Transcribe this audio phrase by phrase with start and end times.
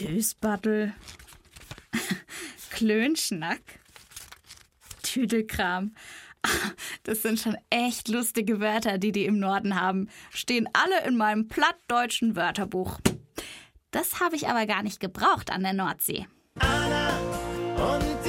[0.00, 0.94] Dösbattel.
[2.70, 3.60] Klönschnack.
[5.02, 5.94] Tüdelkram.
[7.02, 10.08] Das sind schon echt lustige Wörter, die die im Norden haben.
[10.30, 12.98] Stehen alle in meinem plattdeutschen Wörterbuch.
[13.90, 16.26] Das habe ich aber gar nicht gebraucht an der Nordsee.
[16.58, 17.18] Anna
[17.76, 18.19] und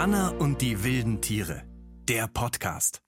[0.00, 1.62] Anna und die wilden Tiere.
[2.08, 3.02] Der Podcast.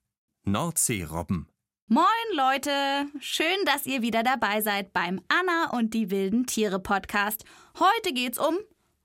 [0.45, 1.47] Nordseerobben.
[1.87, 7.45] Moin Leute, schön, dass ihr wieder dabei seid beim Anna und die wilden Tiere Podcast.
[7.79, 8.59] Heute geht's um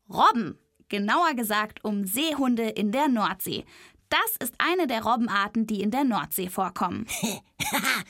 [0.06, 0.58] Robben,
[0.90, 3.64] genauer gesagt um Seehunde in der Nordsee.
[4.08, 7.06] Das ist eine der Robbenarten, die in der Nordsee vorkommen.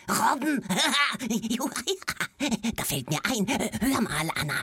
[0.08, 0.62] Robben.
[2.76, 3.46] da fällt mir ein,
[3.80, 4.54] hör mal, Anna,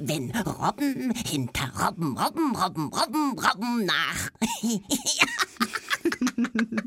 [0.00, 4.28] wenn Robben hinter Robben, Robben, Robben, Robben, Robben nach.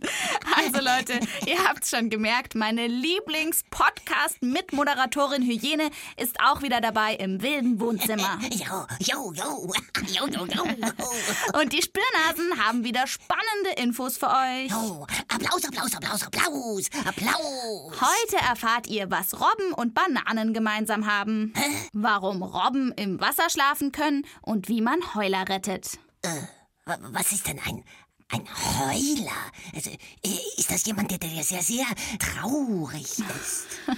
[0.58, 7.80] Also Leute, ihr habt's schon gemerkt, meine Lieblings-Podcast-Mitmoderatorin Hygiene ist auch wieder dabei im wilden
[7.80, 8.40] Wohnzimmer.
[8.52, 9.72] Jo, jo, jo,
[10.08, 10.64] jo, jo, jo.
[11.60, 14.70] Und die Spürnasen haben wieder spannende Infos für euch.
[14.72, 18.02] Jo, Applaus, Applaus, Applaus, Applaus, Applaus.
[18.02, 21.54] Heute erfahrt ihr, was Robben und Bananen gemeinsam haben,
[21.94, 25.98] warum Robben im Wasser schlafen können und wie man Heuler rettet.
[26.86, 27.84] Wa- Was ist denn ein,
[28.30, 29.52] ein Heuler?
[29.74, 31.86] Also, äh, ist das jemand, der, der sehr, sehr
[32.20, 33.68] traurig ist?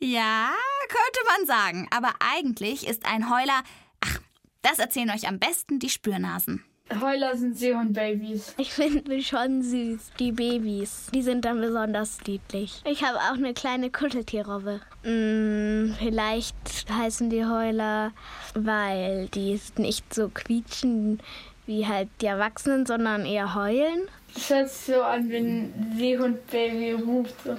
[0.00, 0.50] Ja,
[0.88, 3.64] könnte man sagen, aber eigentlich ist ein Heuler.
[4.00, 4.20] Ach,
[4.62, 6.64] das erzählen euch am besten die Spürnasen.
[7.00, 8.54] Heuler sind Seehundbabys.
[8.56, 11.08] Ich finde schon süß, die Babys.
[11.12, 12.80] Die sind dann besonders niedlich.
[12.84, 14.80] Ich habe auch eine kleine Kuscheltierrobbe.
[15.02, 16.56] Mm, vielleicht
[16.90, 18.12] heißen die Heuler,
[18.54, 21.20] weil die nicht so quietschen
[21.68, 24.08] wie halt die Erwachsenen, sondern eher heulen.
[24.34, 27.34] Das hört sich so an, wenn ein Seehundbaby ruft.
[27.44, 27.56] So.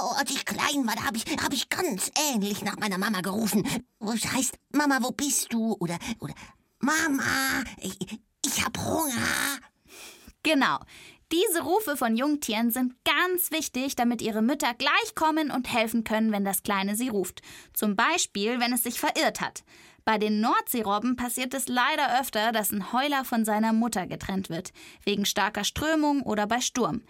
[0.00, 3.20] Oh, als ich klein war, da habe ich, hab ich ganz ähnlich nach meiner Mama
[3.20, 3.66] gerufen.
[3.98, 5.76] Was heißt, Mama, wo bist du?
[5.80, 6.34] Oder, oder
[6.78, 7.98] Mama, ich,
[8.44, 9.58] ich hab Hunger.
[10.42, 10.78] Genau.
[11.30, 16.32] Diese Rufe von Jungtieren sind ganz wichtig, damit ihre Mütter gleich kommen und helfen können,
[16.32, 17.42] wenn das Kleine sie ruft.
[17.74, 19.62] Zum Beispiel, wenn es sich verirrt hat.
[20.06, 24.72] Bei den Nordseerobben passiert es leider öfter, dass ein Heuler von seiner Mutter getrennt wird,
[25.04, 27.02] wegen starker Strömung oder bei Sturm.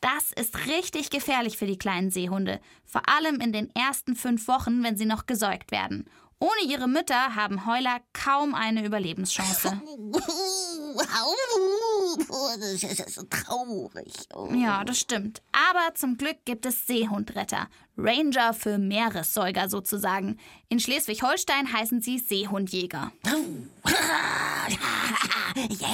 [0.00, 4.82] Das ist richtig gefährlich für die kleinen Seehunde, vor allem in den ersten fünf Wochen,
[4.82, 6.10] wenn sie noch gesäugt werden.
[6.42, 9.78] Ohne ihre Mütter haben Heuler kaum eine Überlebenschance.
[12.58, 14.12] Das ist so traurig.
[14.54, 15.42] Ja, das stimmt.
[15.52, 17.68] Aber zum Glück gibt es Seehundretter.
[17.98, 20.38] Ranger für Meeressäuger sozusagen.
[20.70, 23.12] In Schleswig-Holstein heißen sie Seehundjäger.
[25.56, 25.88] Jäger.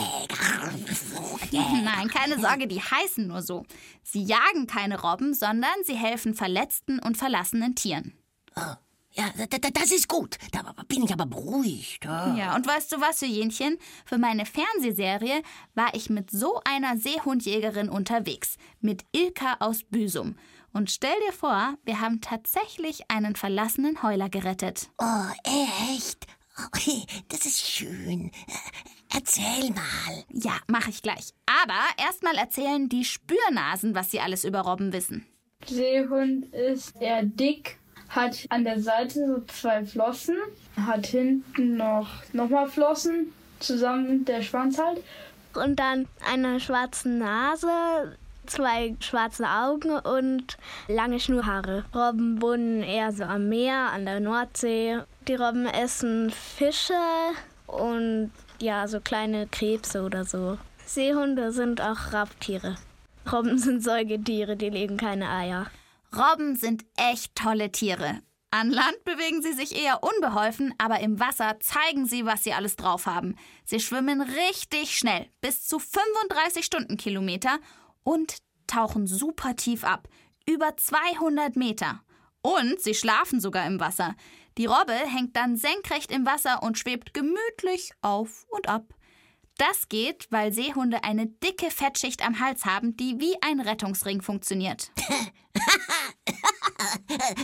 [1.83, 3.65] Nein, keine Sorge, die heißen nur so.
[4.05, 8.13] Sie jagen keine Robben, sondern sie helfen verletzten und verlassenen Tieren.
[9.17, 10.37] Ja, da- da- das ist gut.
[10.53, 12.05] Da bin ich aber beruhigt.
[12.05, 12.35] Ja.
[12.37, 13.79] Ja, und weißt du was, Jenchen?
[14.05, 15.43] Für meine Fernsehserie
[15.75, 18.57] war ich mit so einer Seehundjägerin unterwegs.
[18.81, 20.37] Mit Ilka aus Büsum.
[20.73, 24.91] Und stell dir vor, wir haben tatsächlich einen verlassenen Heuler gerettet.
[24.99, 26.27] Oh, echt?
[27.29, 28.31] Das ist schön.
[29.15, 30.25] Erzähl mal.
[30.31, 31.33] Ja, mache ich gleich.
[31.63, 35.27] Aber erstmal erzählen die Spürnasen, was sie alles über Robben wissen.
[35.67, 37.79] Seehund ist eher dick,
[38.09, 40.37] hat an der Seite so zwei Flossen,
[40.77, 45.03] hat hinten noch nochmal Flossen, zusammen der Schwanz halt.
[45.55, 48.17] Und dann eine schwarze Nase,
[48.47, 50.57] zwei schwarze Augen und
[50.89, 51.85] lange Schnurhaare.
[51.95, 54.99] Robben wohnen eher so am Meer, an der Nordsee.
[55.29, 56.95] Die Robben essen Fische
[57.67, 58.31] und
[58.61, 60.59] ja, so kleine Krebse oder so.
[60.85, 62.77] Seehunde sind auch Raubtiere.
[63.31, 65.67] Robben sind Säugetiere, die legen keine Eier.
[66.15, 68.21] Robben sind echt tolle Tiere.
[68.51, 72.77] An Land bewegen sie sich eher unbeholfen, aber im Wasser zeigen sie, was sie alles
[72.77, 73.37] drauf haben.
[73.65, 77.59] Sie schwimmen richtig schnell, bis zu 35 Stundenkilometer
[78.03, 80.09] und tauchen super tief ab,
[80.49, 82.03] über 200 Meter.
[82.41, 84.15] Und sie schlafen sogar im Wasser.
[84.57, 88.95] Die Robbe hängt dann senkrecht im Wasser und schwebt gemütlich auf und ab.
[89.59, 94.91] Das geht, weil Seehunde eine dicke Fettschicht am Hals haben, die wie ein Rettungsring funktioniert.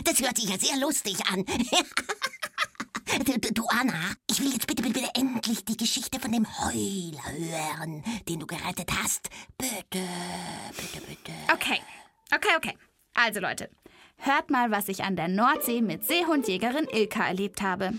[0.03, 1.45] Das hört sich ja sehr lustig an.
[3.53, 8.03] Du, Anna, ich will jetzt bitte, bitte, bitte endlich die Geschichte von dem Heuler hören,
[8.27, 9.29] den du gerettet hast.
[9.57, 10.01] Bitte,
[10.75, 11.31] bitte, bitte.
[11.53, 11.79] Okay,
[12.33, 12.77] okay, okay.
[13.13, 13.69] Also Leute,
[14.17, 17.91] Hört mal, was ich an der Nordsee mit Seehundjägerin Ilka erlebt habe.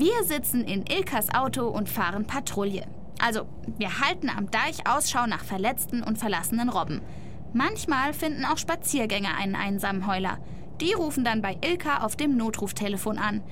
[0.00, 2.86] Wir sitzen in Ilkas Auto und fahren Patrouille.
[3.22, 3.42] Also,
[3.76, 7.02] wir halten am Deich Ausschau nach verletzten und verlassenen Robben.
[7.52, 10.38] Manchmal finden auch Spaziergänger einen einsamen Heuler.
[10.80, 13.42] Die rufen dann bei Ilka auf dem Notruftelefon an.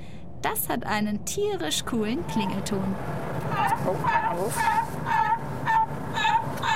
[0.40, 2.96] Das hat einen tierisch coolen Klingelton.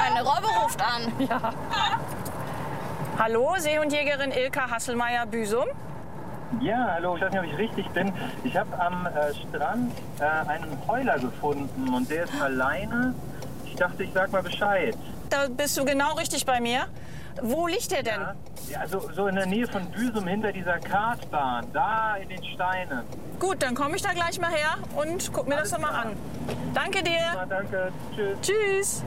[0.06, 1.12] Eine Robbe ruft an.
[1.18, 1.54] Ja.
[3.18, 5.64] Hallo, Seehundjägerin Ilka Hasselmeier-Büsum.
[6.60, 8.12] Ja, hallo, ich weiß nicht, ob ich richtig bin.
[8.44, 13.14] Ich habe am äh, Strand äh, einen Heuler gefunden und der ist alleine.
[13.64, 14.96] Ich dachte, ich sag mal Bescheid.
[15.30, 16.86] Da bist du genau richtig bei mir.
[17.40, 18.20] Wo liegt der denn?
[18.20, 18.34] Ja,
[18.68, 23.02] ja so, so in der Nähe von Büsum hinter dieser Kartbahn, da in den Steinen.
[23.40, 26.04] Gut, dann komme ich da gleich mal her und guck mir das doch mal klar.
[26.06, 26.16] an.
[26.74, 27.12] Danke dir.
[27.12, 28.38] Ja, danke, tschüss.
[28.42, 29.04] Tschüss.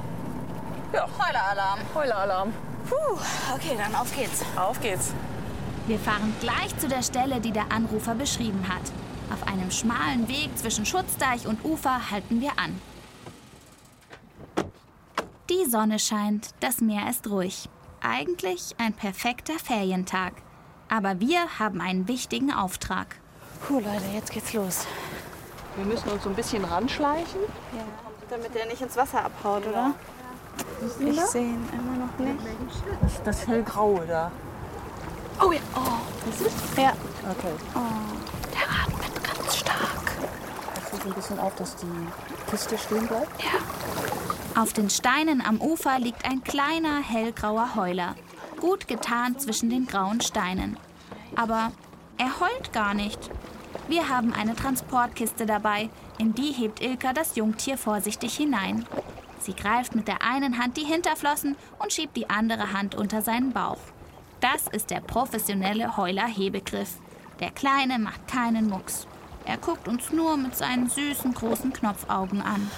[0.94, 1.80] Ja, Heuleralarm.
[1.94, 2.54] Heuleralarm.
[2.90, 3.18] Puh,
[3.54, 4.44] okay, dann auf geht's.
[4.56, 5.14] Auf geht's.
[5.88, 8.82] Wir fahren gleich zu der Stelle, die der Anrufer beschrieben hat.
[9.32, 12.80] Auf einem schmalen Weg zwischen Schutzdeich und Ufer halten wir an.
[15.50, 17.70] Die Sonne scheint, das Meer ist ruhig.
[18.02, 20.34] Eigentlich ein perfekter Ferientag.
[20.90, 23.18] Aber wir haben einen wichtigen Auftrag.
[23.68, 24.88] Puh, Leute, jetzt geht's los.
[25.76, 27.42] Wir müssen uns so ein bisschen ranschleichen.
[28.30, 29.94] Damit der nicht ins Wasser abhaut, oder?
[31.00, 32.40] Ich sehe ihn immer noch nicht.
[33.02, 34.32] Das ist das hellgraue da.
[35.42, 35.80] Oh ja, oh.
[36.26, 36.94] Das ist Ja,
[37.30, 37.54] Okay.
[38.54, 40.12] der atmet ganz stark.
[40.92, 41.88] Pass so ein bisschen auf, dass die
[42.50, 43.32] Kiste stehen bleibt.
[44.58, 48.16] Auf den Steinen am Ufer liegt ein kleiner hellgrauer Heuler,
[48.62, 50.78] gut getarnt zwischen den grauen Steinen.
[51.36, 51.72] Aber
[52.18, 53.20] er heult gar nicht.
[53.88, 58.86] Wir haben eine Transportkiste dabei, in die hebt Ilka das Jungtier vorsichtig hinein.
[59.40, 63.52] Sie greift mit der einen Hand die Hinterflossen und schiebt die andere Hand unter seinen
[63.52, 63.78] Bauch.
[64.54, 66.90] Das ist der professionelle Heuler-Hebegriff.
[67.40, 69.08] Der Kleine macht keinen Mucks.
[69.44, 72.70] Er guckt uns nur mit seinen süßen großen Knopfaugen an.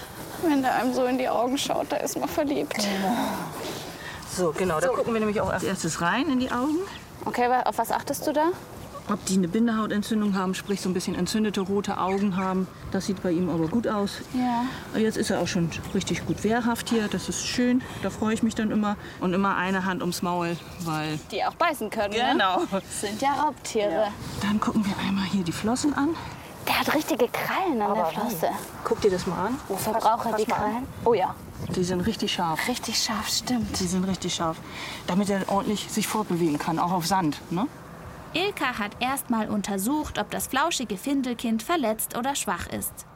[0.42, 2.74] Wenn der einem so in die Augen schaut, da ist man verliebt.
[4.34, 4.80] So, genau.
[4.80, 6.78] Da gucken wir nämlich auch als erstes rein in die Augen.
[7.26, 8.46] Okay, auf was achtest du da?
[9.10, 12.66] Ob die eine Bindehautentzündung haben, sprich so ein bisschen entzündete rote Augen haben.
[12.90, 14.20] Das sieht bei ihm aber gut aus.
[14.34, 14.64] Ja.
[14.98, 17.08] Jetzt ist er auch schon richtig gut wehrhaft hier.
[17.08, 17.80] Das ist schön.
[18.02, 18.96] Da freue ich mich dann immer.
[19.20, 21.18] Und immer eine Hand ums Maul, weil.
[21.30, 22.32] Die auch beißen können, ne?
[22.32, 22.62] Genau.
[22.70, 24.08] Das sind ja Raubtiere.
[24.42, 26.10] Dann gucken wir einmal hier die Flossen an.
[26.66, 28.50] Der hat richtige Krallen an der Flosse.
[28.84, 29.58] Guck dir das mal an.
[29.68, 30.86] Wofür braucht er die Krallen?
[31.06, 31.34] Oh ja.
[31.74, 32.68] Die sind richtig scharf.
[32.68, 33.80] Richtig scharf, stimmt.
[33.80, 34.58] Die sind richtig scharf.
[35.06, 37.40] Damit er ordentlich sich fortbewegen kann, auch auf Sand.
[37.50, 37.66] Ne?
[38.34, 43.06] Ilka hat erstmal untersucht, ob das flauschige Findelkind verletzt oder schwach ist.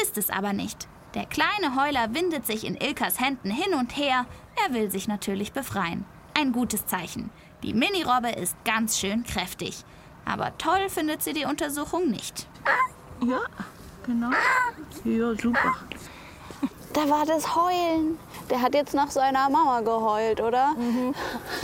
[0.00, 0.88] Ist es aber nicht.
[1.14, 4.26] Der kleine Heuler windet sich in Ilkas Händen hin und her.
[4.66, 6.04] Er will sich natürlich befreien.
[6.34, 7.30] Ein gutes Zeichen.
[7.62, 9.84] Die Minirobbe ist ganz schön kräftig.
[10.24, 12.46] Aber toll findet sie die Untersuchung nicht.
[13.26, 13.40] Ja,
[14.06, 14.30] genau.
[15.04, 15.76] Ja, super.
[16.92, 18.18] Da war das Heulen.
[18.50, 20.74] Der hat jetzt nach seiner Mama geheult, oder?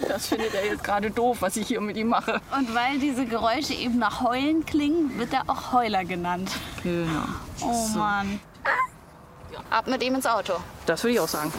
[0.09, 2.41] Das findet er jetzt gerade doof, was ich hier mit ihm mache.
[2.57, 6.51] Und weil diese Geräusche eben nach Heulen klingen, wird er auch Heuler genannt.
[6.83, 7.25] Genau.
[7.63, 8.41] Oh Mann.
[9.71, 10.55] Ab mit ihm ins Auto.
[10.87, 11.53] Das würde ich auch sagen.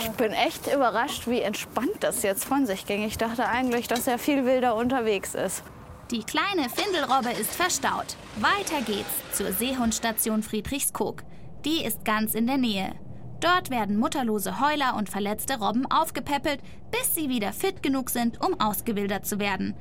[0.00, 3.02] Ich bin echt überrascht, wie entspannt das jetzt von sich ging.
[3.02, 5.62] Ich dachte eigentlich, dass er viel wilder unterwegs ist.
[6.10, 8.16] Die kleine Findelrobbe ist verstaut.
[8.36, 11.22] Weiter geht's zur Seehundstation Friedrichskoog.
[11.66, 12.94] Die ist ganz in der Nähe.
[13.40, 16.60] Dort werden mutterlose Heuler und verletzte Robben aufgepäppelt,
[16.92, 19.74] bis sie wieder fit genug sind, um ausgewildert zu werden.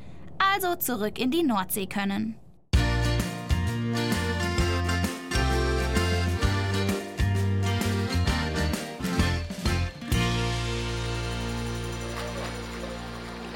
[0.56, 2.36] Also zurück in die Nordsee können.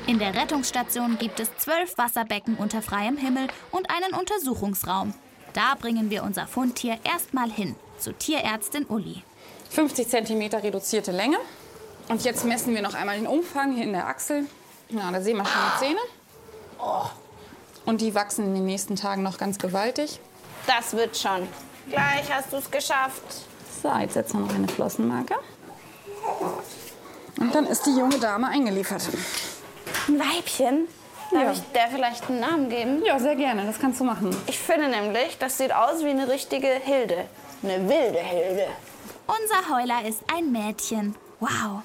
[0.06, 5.16] In der Rettungsstation gibt es zwölf Wasserbecken unter freiem Himmel und einen Untersuchungsraum.
[5.54, 9.24] Da bringen wir unser Fundtier erstmal hin, zu Tierärztin Uli.
[9.72, 11.38] 50 cm reduzierte Länge.
[12.08, 14.46] Und jetzt messen wir noch einmal den Umfang hier in der Achsel.
[14.90, 16.00] Ja, da sehen wir schon die Zähne.
[16.80, 17.06] Oh.
[17.86, 20.20] Und die wachsen in den nächsten Tagen noch ganz gewaltig.
[20.66, 21.48] Das wird schon.
[21.90, 23.22] Gleich hast du es geschafft.
[23.84, 25.36] So, jetzt setzen wir noch eine Flossenmarke.
[27.40, 29.02] Und dann ist die junge Dame eingeliefert.
[30.08, 30.88] Ein Weibchen?
[31.32, 31.52] Darf Ja.
[31.52, 33.04] ich der vielleicht einen Namen geben?
[33.06, 34.36] Ja, sehr gerne, das kannst du machen.
[34.48, 37.26] Ich finde nämlich, das sieht aus wie eine richtige Hilde.
[37.62, 38.68] Eine wilde Hilde.
[39.28, 41.16] Unser Heuler ist ein Mädchen.
[41.40, 41.82] Wow.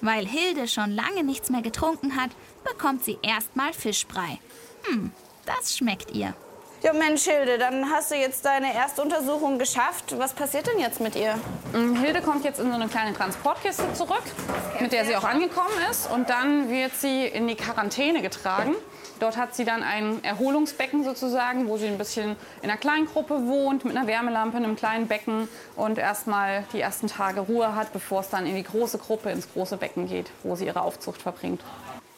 [0.00, 2.30] Weil Hilde schon lange nichts mehr getrunken hat,
[2.64, 4.38] bekommt sie erstmal Fischbrei.
[4.84, 5.10] Hm,
[5.44, 6.34] das schmeckt ihr.
[6.82, 10.16] Ja, Mensch, Hilde, dann hast du jetzt deine Erstuntersuchung geschafft.
[10.16, 11.34] Was passiert denn jetzt mit ihr?
[11.72, 14.22] Mm, Hilde kommt jetzt in so eine kleine Transportkiste zurück,
[14.78, 16.08] mit der sie auch angekommen ist.
[16.08, 18.76] Und dann wird sie in die Quarantäne getragen.
[19.20, 23.46] Dort hat sie dann ein Erholungsbecken sozusagen, wo sie ein bisschen in einer kleinen Gruppe
[23.46, 27.92] wohnt, mit einer Wärmelampe, in einem kleinen Becken und erstmal die ersten Tage Ruhe hat,
[27.92, 31.20] bevor es dann in die große Gruppe, ins große Becken geht, wo sie ihre Aufzucht
[31.20, 31.62] verbringt.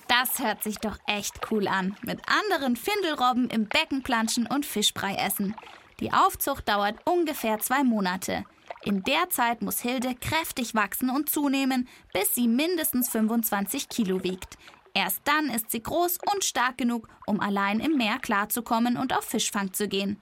[0.09, 1.97] Das hört sich doch echt cool an.
[2.03, 5.55] Mit anderen Findelrobben im Becken planschen und Fischbrei essen.
[6.01, 8.45] Die Aufzucht dauert ungefähr zwei Monate.
[8.83, 14.57] In der Zeit muss Hilde kräftig wachsen und zunehmen, bis sie mindestens 25 Kilo wiegt.
[14.95, 19.25] Erst dann ist sie groß und stark genug, um allein im Meer klarzukommen und auf
[19.25, 20.21] Fischfang zu gehen.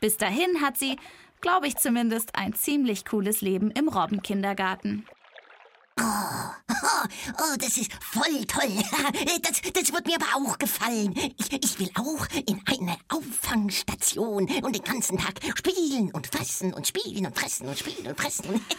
[0.00, 0.96] Bis dahin hat sie,
[1.40, 5.06] glaube ich zumindest, ein ziemlich cooles Leben im Robbenkindergarten.
[6.00, 6.04] Oh,
[7.38, 8.68] oh, das ist voll toll.
[9.42, 11.14] Das, das wird mir aber auch gefallen.
[11.36, 16.86] Ich, ich will auch in eine Auffangstation und den ganzen Tag spielen und fressen und
[16.86, 18.60] spielen und fressen und spielen und fressen.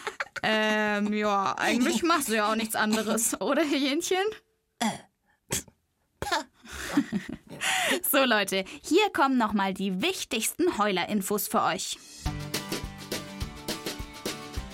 [0.41, 4.23] Ähm, ja, eigentlich machst du ja auch nichts anderes, oder, Hähnchen?
[8.11, 11.97] So Leute, hier kommen nochmal die wichtigsten Heuler-Infos für euch.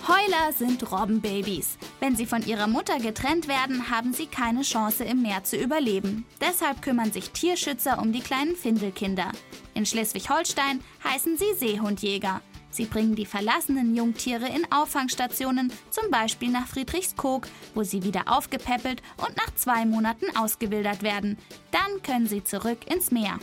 [0.08, 1.78] Heuler sind Robbenbabys.
[2.00, 6.26] Wenn sie von ihrer Mutter getrennt werden, haben sie keine Chance im Meer zu überleben.
[6.40, 9.32] Deshalb kümmern sich Tierschützer um die kleinen Findelkinder.
[9.74, 12.42] In Schleswig-Holstein heißen sie Seehundjäger.
[12.76, 19.02] Sie bringen die verlassenen Jungtiere in Auffangstationen, zum Beispiel nach Friedrichskoog, wo sie wieder aufgepäppelt
[19.16, 21.38] und nach zwei Monaten ausgewildert werden.
[21.72, 23.40] Dann können sie zurück ins Meer.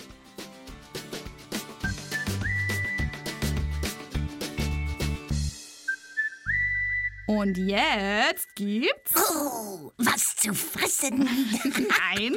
[7.27, 9.13] Und jetzt gibt's.
[9.15, 11.19] Oh, was zu fressen.
[11.65, 12.37] Nein.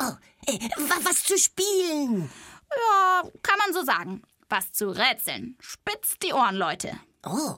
[0.00, 0.12] Oh,
[0.46, 2.30] äh, wa- was zu spielen.
[2.76, 4.22] Ja, kann man so sagen.
[4.56, 5.56] Was zu rätseln.
[5.58, 6.92] Spitzt die Ohren, Leute.
[7.26, 7.56] Oh,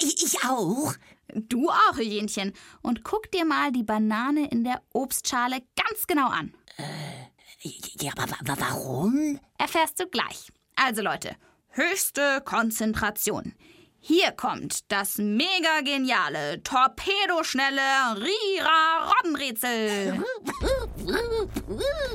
[0.00, 0.94] ich, auch.
[1.34, 2.54] Du auch, Hähnchen.
[2.80, 6.54] Und guck dir mal die Banane in der Obstschale ganz genau an.
[8.00, 9.40] Ja, aber wa- wa- warum?
[9.58, 10.48] Erfährst du gleich.
[10.74, 11.36] Also Leute,
[11.68, 13.54] höchste Konzentration.
[14.04, 20.24] Hier kommt das mega geniale, torpedoschnelle Rira-Robbenrätsel.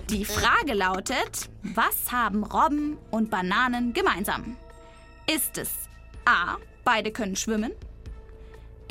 [0.10, 4.58] Die Frage lautet, was haben Robben und Bananen gemeinsam?
[5.34, 5.70] Ist es
[6.26, 7.72] A, beide können schwimmen?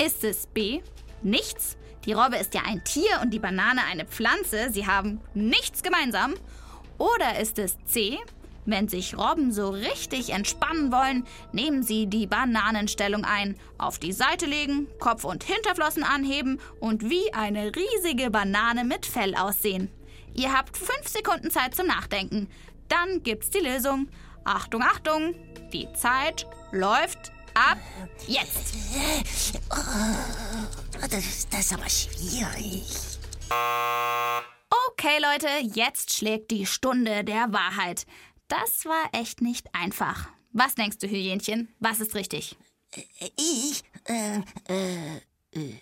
[0.03, 0.81] Ist es B,
[1.21, 1.77] nichts?
[2.05, 4.71] Die Robbe ist ja ein Tier und die Banane eine Pflanze.
[4.71, 6.33] Sie haben nichts gemeinsam.
[6.97, 8.17] Oder ist es C,
[8.67, 13.57] wenn sich Robben so richtig entspannen wollen, nehmen sie die Bananenstellung ein.
[13.77, 19.35] Auf die Seite legen, Kopf und Hinterflossen anheben und wie eine riesige Banane mit Fell
[19.35, 19.89] aussehen.
[20.35, 22.49] Ihr habt fünf Sekunden Zeit zum Nachdenken.
[22.89, 24.07] Dann gibt's die Lösung.
[24.43, 25.33] Achtung, Achtung,
[25.73, 27.77] die Zeit läuft ab
[28.27, 28.75] jetzt.
[29.71, 32.83] Oh, das, das ist aber schwierig.
[34.89, 38.05] Okay, Leute, jetzt schlägt die Stunde der Wahrheit.
[38.47, 40.29] Das war echt nicht einfach.
[40.53, 41.73] Was denkst du, Hyänchen?
[41.79, 42.55] Was ist richtig?
[43.35, 43.83] Ich?
[44.05, 44.39] Äh,
[44.69, 45.17] äh,
[45.51, 45.75] äh,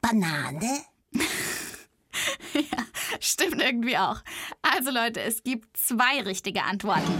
[0.00, 0.84] Banane?
[3.20, 4.22] Stimmt irgendwie auch.
[4.62, 7.12] Also Leute, es gibt zwei richtige Antworten.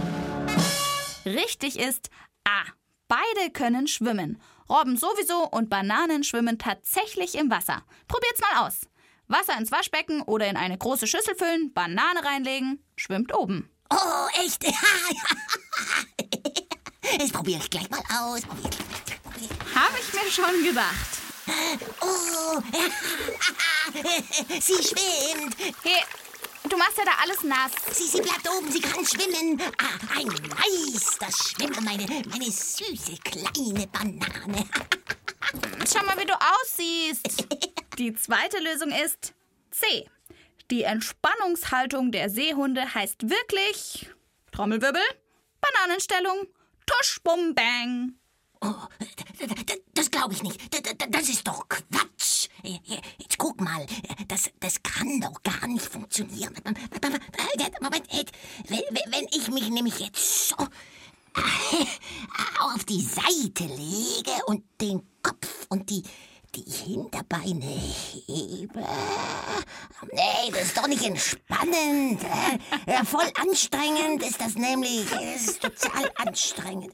[1.25, 2.09] Richtig ist
[2.43, 2.63] A.
[3.07, 4.41] Beide können schwimmen.
[4.69, 7.83] Robben sowieso und Bananen schwimmen tatsächlich im Wasser.
[8.07, 8.81] Probiert's mal aus.
[9.27, 13.69] Wasser ins Waschbecken oder in eine große Schüssel füllen, Banane reinlegen, schwimmt oben.
[13.93, 14.63] Oh, echt?
[17.19, 18.41] Das probiere ich gleich mal aus.
[19.75, 20.95] Habe ich mir schon gedacht.
[22.01, 22.59] Oh,
[24.59, 25.55] sie schwimmt.
[25.83, 26.01] Hey,
[26.67, 27.71] du machst ja da alles nass.
[27.91, 29.61] Sie, sie bleibt oben, sie kann schwimmen.
[29.77, 34.67] Ah, ein Meisterschwimmer, meine, meine süße kleine Banane.
[35.91, 37.45] Schau mal, wie du aussiehst.
[37.99, 39.33] Die zweite Lösung ist
[39.71, 40.07] C.
[40.71, 44.09] Die Entspannungshaltung der Seehunde heißt wirklich
[44.51, 45.01] Trommelwirbel,
[45.61, 46.47] Bananenstellung,
[46.85, 48.13] Tusch, Bum, Bang.
[48.61, 48.73] Oh,
[49.93, 50.59] das glaube ich nicht.
[51.09, 52.47] Das ist doch Quatsch.
[52.63, 53.85] Jetzt guck mal,
[54.27, 56.53] das, das kann doch gar nicht funktionieren.
[57.81, 58.07] Moment,
[58.69, 60.55] wenn, wenn ich mich nämlich jetzt so
[62.59, 66.03] auf die Seite lege und den Kopf und die,
[66.55, 68.85] die Hinterbeine hebe.
[70.11, 72.21] Nee, das ist doch nicht entspannend.
[72.87, 75.05] Ja, voll anstrengend ist das nämlich.
[75.35, 76.93] Es ist total anstrengend.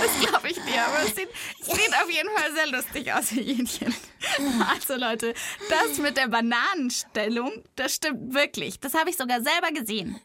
[0.00, 1.28] Das glaube ich dir, aber es sieht,
[1.60, 3.94] sieht auf jeden Fall sehr lustig aus, Hähnchen.
[4.68, 5.34] Also Leute,
[5.68, 8.80] das mit der Bananenstellung, das stimmt wirklich.
[8.80, 10.20] Das habe ich sogar selber gesehen.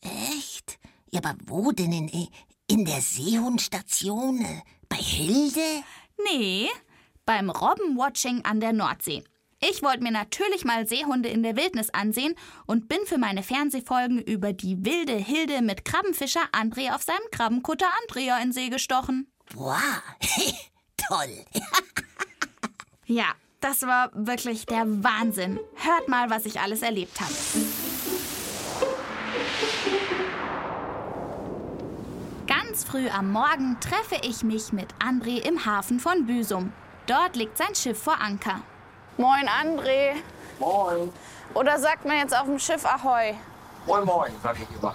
[0.00, 0.78] Echt?
[1.10, 1.92] Ja, aber wo denn?
[1.92, 2.28] In,
[2.66, 4.44] in der Seehundstation?
[4.44, 5.84] Äh, Bei Hilde?
[6.30, 6.68] Nee,
[7.26, 9.24] beim Robbenwatching an der Nordsee.
[9.60, 12.34] Ich wollte mir natürlich mal Seehunde in der Wildnis ansehen
[12.66, 17.86] und bin für meine Fernsehfolgen über die wilde Hilde mit Krabbenfischer André auf seinem Krabbenkutter
[18.02, 19.32] Andrea in See gestochen.
[19.54, 20.02] Wow,
[20.96, 21.44] toll.
[23.06, 23.26] Ja,
[23.60, 25.60] das war wirklich der Wahnsinn.
[25.74, 27.32] Hört mal, was ich alles erlebt habe.
[32.46, 36.72] Ganz früh am Morgen treffe ich mich mit André im Hafen von Büsum.
[37.06, 38.60] Dort liegt sein Schiff vor Anker.
[39.18, 40.14] Moin, André.
[40.58, 41.12] Moin.
[41.52, 43.34] Oder sagt man jetzt auf dem Schiff Ahoi?
[43.86, 44.94] Moin, moin, sag ich immer.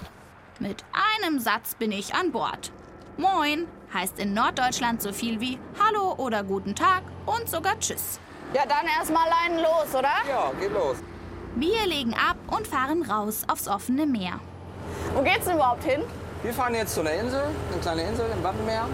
[0.59, 0.83] Mit
[1.21, 2.71] einem Satz bin ich an Bord.
[3.17, 8.19] Moin heißt in Norddeutschland so viel wie Hallo oder Guten Tag und sogar Tschüss.
[8.53, 10.09] Ja, dann erstmal Leinen los, oder?
[10.27, 10.97] Ja, geht los.
[11.55, 14.39] Wir legen ab und fahren raus aufs offene Meer.
[15.13, 16.01] Wo geht's denn überhaupt hin?
[16.41, 18.87] Wir fahren jetzt zu einer Insel, eine kleine Insel im Wattenmeer.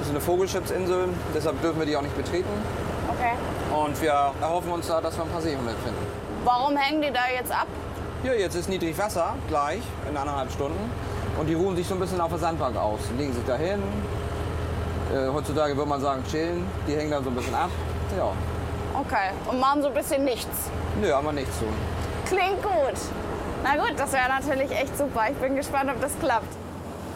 [0.00, 2.48] Das ist eine Vogelschutzinsel, deshalb dürfen wir die auch nicht betreten.
[3.10, 3.32] Okay.
[3.70, 6.06] Und wir erhoffen uns da, dass wir ein paar Seehunde finden.
[6.42, 7.66] Warum hängen die da jetzt ab?
[8.24, 10.90] Ja, jetzt ist niedrig Wasser, gleich, in anderthalb Stunden.
[11.38, 13.00] Und die ruhen sich so ein bisschen auf der Sandbank aus.
[13.18, 13.82] Legen sich da hin.
[15.12, 16.66] Äh, heutzutage würde man sagen, chillen.
[16.88, 17.70] Die hängen dann so ein bisschen ab.
[18.16, 18.32] Ja,
[19.00, 19.30] Okay.
[19.50, 20.48] Und machen so ein bisschen nichts.
[21.00, 21.64] nö, haben wir nichts zu.
[22.26, 22.98] Klingt gut.
[23.62, 25.26] Na gut, das wäre natürlich echt super.
[25.30, 26.52] Ich bin gespannt, ob das klappt.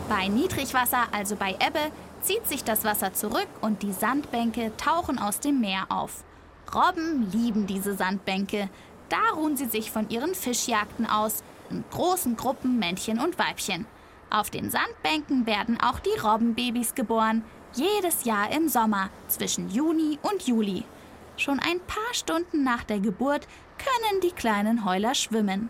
[0.08, 1.90] Bei Niedrigwasser, also bei Ebbe,
[2.24, 6.24] zieht sich das Wasser zurück und die Sandbänke tauchen aus dem Meer auf.
[6.74, 8.68] Robben lieben diese Sandbänke.
[9.08, 13.86] Da ruhen sie sich von ihren Fischjagden aus, in großen Gruppen Männchen und Weibchen.
[14.30, 20.46] Auf den Sandbänken werden auch die Robbenbabys geboren, jedes Jahr im Sommer zwischen Juni und
[20.46, 20.84] Juli.
[21.36, 23.46] Schon ein paar Stunden nach der Geburt
[23.78, 25.68] können die kleinen Heuler schwimmen.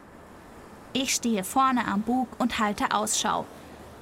[0.93, 3.47] Ich stehe vorne am Bug und halte Ausschau,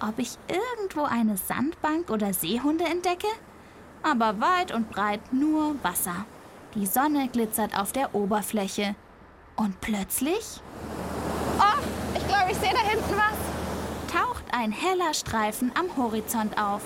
[0.02, 3.28] ob ich irgendwo eine Sandbank oder Seehunde entdecke.
[4.02, 6.26] Aber weit und breit nur Wasser.
[6.74, 8.94] Die Sonne glitzert auf der Oberfläche.
[9.56, 10.60] Und plötzlich
[11.58, 11.78] Oh,
[12.16, 14.12] ich glaube, ich sehe da hinten was.
[14.12, 16.82] taucht ein heller Streifen am Horizont auf.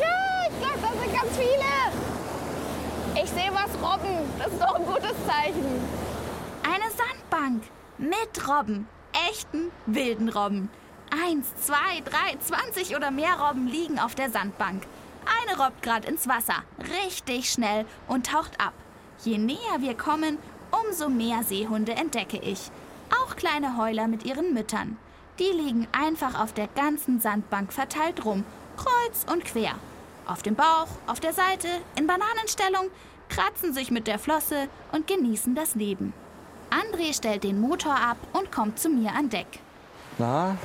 [0.00, 3.24] Ja, ich glaube, da sind ganz viele.
[3.24, 4.18] Ich sehe was Robben.
[4.38, 5.80] Das ist doch ein gutes Zeichen.
[6.62, 7.62] Eine Sandbank
[7.98, 8.86] mit Robben,
[9.30, 10.68] echten wilden Robben.
[11.10, 14.84] Eins, zwei, drei, zwanzig oder mehr Robben liegen auf der Sandbank.
[15.42, 18.72] Eine robbt gerade ins Wasser, richtig schnell und taucht ab.
[19.24, 20.38] Je näher wir kommen,
[20.70, 22.70] umso mehr Seehunde entdecke ich.
[23.22, 24.96] Auch kleine Heuler mit ihren Müttern.
[25.38, 28.44] Die liegen einfach auf der ganzen Sandbank verteilt rum,
[28.76, 29.74] kreuz und quer.
[30.26, 32.88] Auf dem Bauch, auf der Seite, in Bananenstellung,
[33.28, 36.12] kratzen sich mit der Flosse und genießen das Leben.
[36.70, 39.58] André stellt den Motor ab und kommt zu mir an Deck.
[40.18, 40.56] Na,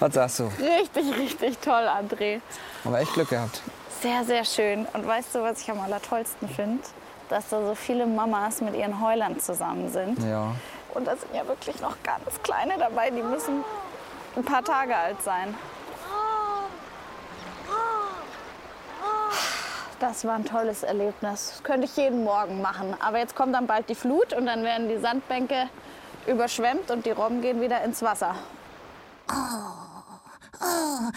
[0.00, 0.50] was sagst du?
[0.58, 2.40] Richtig, richtig toll, André.
[2.84, 3.62] Haben wir echt Glück gehabt.
[4.00, 4.86] Sehr, sehr schön.
[4.92, 6.82] Und weißt du, was ich am allertollsten finde?
[7.28, 10.22] Dass da so viele Mamas mit ihren Heulern zusammen sind.
[10.22, 10.54] Ja.
[10.92, 13.64] Und da sind ja wirklich noch ganz kleine dabei, die müssen
[14.36, 15.54] ein paar Tage alt sein.
[20.00, 21.52] Das war ein tolles Erlebnis.
[21.54, 22.94] Das könnte ich jeden Morgen machen.
[23.00, 25.68] Aber jetzt kommt dann bald die Flut und dann werden die Sandbänke
[26.26, 28.34] überschwemmt und die Robben gehen wieder ins Wasser.
[29.28, 31.10] Oh,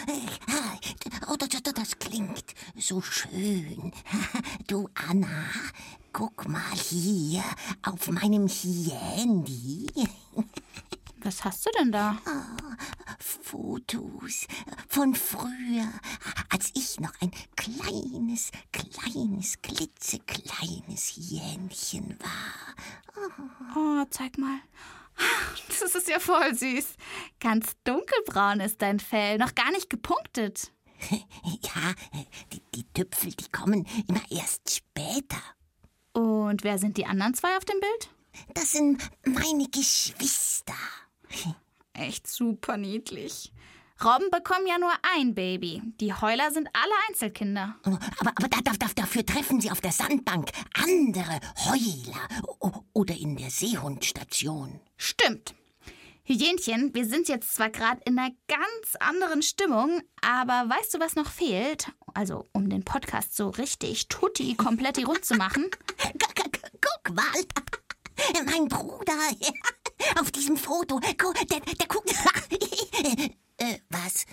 [1.29, 3.91] oh das, das, das klingt so schön.
[4.67, 5.45] Du, Anna,
[6.11, 7.43] guck mal hier
[7.83, 9.87] auf meinem Handy.
[11.21, 12.17] Was hast du denn da?
[13.19, 14.47] Fotos
[14.87, 15.91] von früher,
[16.49, 22.75] als ich noch ein kleines, kleines, klitzekleines Jähnchen war.
[23.75, 24.59] Oh, zeig mal.
[25.79, 26.95] Das ist ja voll süß.
[27.39, 30.71] Ganz dunkelbraun ist dein Fell, noch gar nicht gepunktet.
[31.11, 31.93] Ja,
[32.51, 35.37] die, die Tüpfel, die kommen immer erst später.
[36.13, 38.09] Und wer sind die anderen zwei auf dem Bild?
[38.55, 40.73] Das sind meine Geschwister.
[41.93, 43.53] Echt super niedlich.
[44.03, 45.81] Robben bekommen ja nur ein Baby.
[45.99, 47.75] Die Heuler sind alle Einzelkinder.
[47.83, 47.99] Aber,
[48.35, 54.79] aber da, da, dafür treffen sie auf der Sandbank andere Heuler oder in der Seehundstation.
[54.97, 55.55] Stimmt.
[56.23, 61.15] Hyänchen, wir sind jetzt zwar gerade in einer ganz anderen Stimmung, aber weißt du, was
[61.15, 61.91] noch fehlt?
[62.13, 65.71] Also, um den Podcast so richtig tutti kompletti rund zu machen.
[66.81, 67.23] Guck mal,
[68.45, 69.13] mein Bruder
[70.19, 72.13] auf diesem Foto, der, der guckt.
[73.57, 74.25] äh, was?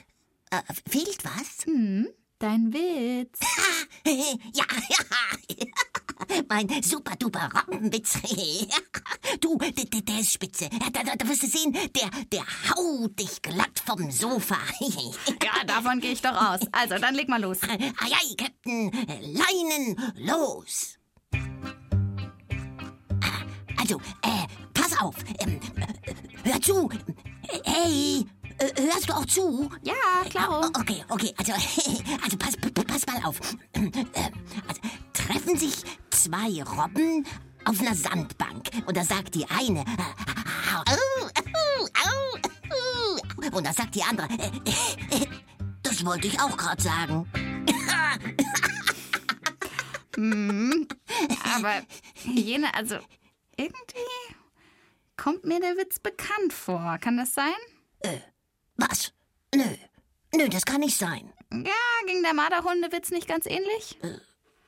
[0.51, 1.65] Äh, fehlt was?
[1.67, 2.09] Hm,
[2.39, 3.41] dein Witz.
[4.07, 5.05] ja, ja.
[6.49, 8.19] mein super duper Robbenwitz.
[9.41, 10.69] Du, der, der, ist spitze.
[10.93, 14.57] Da, da, da wirst du sehen, der, der haut dich glatt vom Sofa.
[14.81, 16.61] Ja, davon gehe ich doch aus.
[16.73, 17.59] Also, dann leg mal los.
[17.63, 18.91] Ei, ei, Captain,
[19.35, 20.99] Leinen los.
[23.23, 23.45] Ah,
[23.79, 25.17] Also, äh, pass auf.
[25.41, 26.15] Ähm, äh,
[26.51, 26.91] hör zu.
[26.91, 28.27] Äh, Hey,
[28.59, 29.71] äh, hörst du auch zu?
[29.83, 29.95] Ja,
[30.29, 30.67] klaro.
[30.67, 31.53] O- Okay, okay, also,
[32.23, 33.39] also pass, pass mal auf.
[33.75, 33.91] Ähm,
[34.69, 34.81] Also,
[35.13, 35.75] treffen sich
[36.11, 37.27] zwei Robben
[37.65, 39.85] auf einer Sandbank und da sagt die eine,
[43.53, 44.47] und da sagt die andere, äh,
[45.17, 45.27] äh,
[45.83, 47.31] das wollte ich auch gerade sagen.
[50.17, 50.87] Hm,
[51.57, 51.83] aber
[52.23, 52.97] Hyäne, also
[53.57, 54.05] irgendwie
[55.17, 56.99] kommt mir der Witz bekannt vor.
[57.01, 57.53] Kann das sein?
[58.77, 59.13] Was?
[59.55, 59.65] Nö,
[60.35, 61.33] nö, das kann nicht sein.
[61.53, 63.99] Ja, ging der Marderhundewitz nicht ganz ähnlich?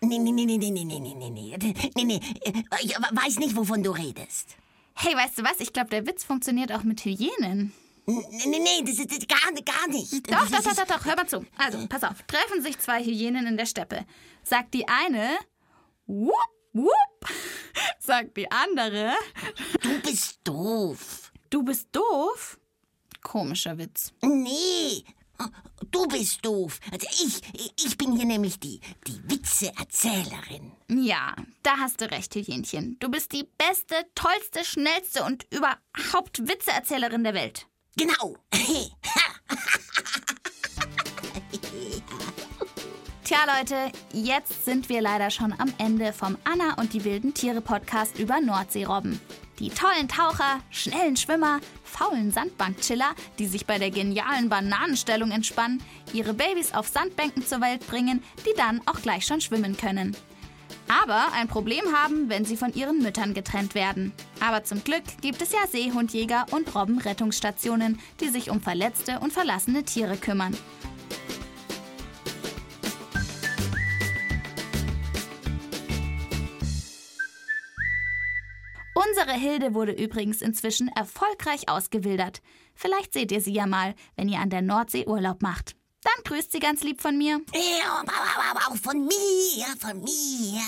[0.00, 3.38] Nee, nee, nee, nee, nee, nee, nee, nee, nee, nee, nee, nee, äh, ich weiß
[3.38, 4.56] nicht, wovon du redest.
[4.94, 5.58] Hey, weißt du was?
[5.60, 7.72] Ich glaube, der Witz funktioniert auch mit Hyänen.
[8.06, 10.30] Nee, nee, nee, das ist gar, gar nicht.
[10.30, 11.44] Doch, doch, doch, doch, doch, hör mal zu.
[11.58, 12.22] Also, pass auf.
[12.28, 14.06] Treffen sich zwei Hyänen in der Steppe.
[14.44, 15.36] Sagt die eine,
[16.06, 16.32] wupp,
[16.72, 17.28] wupp.
[17.98, 19.12] Sagt die andere,
[19.82, 21.32] Du bist doof.
[21.50, 22.58] du bist doof.
[23.26, 24.12] Komischer Witz.
[24.22, 25.02] Nee,
[25.90, 26.78] du bist doof.
[26.92, 27.40] Also ich,
[27.84, 30.70] ich bin hier nämlich die, die Witzeerzählerin.
[30.88, 31.34] Ja,
[31.64, 32.96] da hast du recht, Hyänchen.
[33.00, 37.66] Du bist die beste, tollste, schnellste und überhaupt Witzeerzählerin der Welt.
[37.96, 38.36] Genau.
[43.24, 47.60] Tja, Leute, jetzt sind wir leider schon am Ende vom Anna und die wilden Tiere
[47.60, 49.20] Podcast über Nordseerobben.
[49.58, 56.34] Die tollen Taucher, schnellen Schwimmer, faulen Sandbankchiller, die sich bei der genialen Bananenstellung entspannen, ihre
[56.34, 60.14] Babys auf Sandbänken zur Welt bringen, die dann auch gleich schon schwimmen können.
[60.88, 64.12] Aber ein Problem haben, wenn sie von ihren Müttern getrennt werden.
[64.40, 69.84] Aber zum Glück gibt es ja Seehundjäger und Robbenrettungsstationen, die sich um verletzte und verlassene
[69.84, 70.56] Tiere kümmern.
[79.08, 82.40] Unsere Hilde wurde übrigens inzwischen erfolgreich ausgewildert.
[82.74, 85.76] Vielleicht seht ihr sie ja mal, wenn ihr an der Nordsee Urlaub macht.
[86.02, 87.40] Dann grüßt sie ganz lieb von mir.
[88.82, 90.60] Von mir, von mir.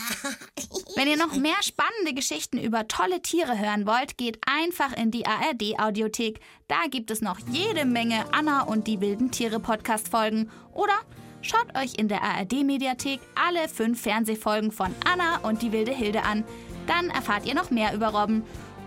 [0.97, 5.27] Wenn ihr noch mehr spannende Geschichten über tolle Tiere hören wollt, geht einfach in die
[5.27, 6.41] ARD-Audiothek.
[6.67, 10.51] Da gibt es noch jede Menge Anna und die wilden Tiere Podcast-Folgen.
[10.73, 10.99] Oder
[11.41, 16.45] schaut euch in der ARD-Mediathek alle fünf Fernsehfolgen von Anna und die wilde Hilde an.
[16.89, 18.43] Dann erfahrt ihr noch mehr über Robben.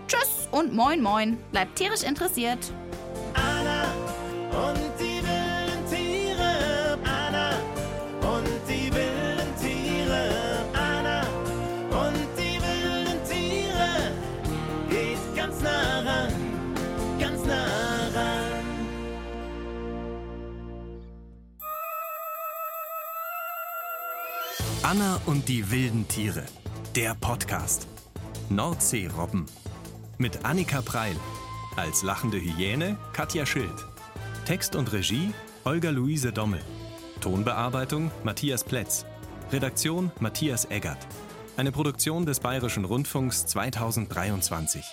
[0.08, 1.38] Tschüss und moin moin.
[1.52, 2.58] Bleibt tierisch interessiert.
[3.32, 3.84] Anna
[4.50, 6.98] und die wilden Tiere.
[7.04, 7.50] Anna
[8.28, 10.24] und die wilden Tiere.
[10.74, 11.20] Anna
[12.02, 14.12] und die wilden Tiere.
[14.90, 16.32] Geht ganz nah ran,
[17.20, 18.64] ganz nah ran.
[24.82, 26.44] Anna und die wilden Tiere.
[26.96, 27.91] Der Podcast.
[28.54, 29.46] Nordseerobben.
[30.18, 31.16] Mit Annika Preil.
[31.76, 33.86] Als lachende Hyäne Katja Schild.
[34.44, 35.32] Text und Regie
[35.64, 36.60] Olga Luise Dommel.
[37.20, 39.06] Tonbearbeitung Matthias Plätz.
[39.50, 40.98] Redaktion Matthias Eggert.
[41.56, 44.84] Eine Produktion des Bayerischen Rundfunks 2023.